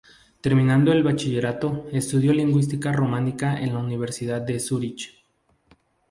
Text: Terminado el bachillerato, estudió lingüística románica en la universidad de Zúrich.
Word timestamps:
Terminado 0.41 0.91
el 0.93 1.03
bachillerato, 1.03 1.85
estudió 1.91 2.33
lingüística 2.33 2.91
románica 2.91 3.61
en 3.61 3.73
la 3.75 3.79
universidad 3.81 4.41
de 4.41 4.59
Zúrich. 4.59 5.13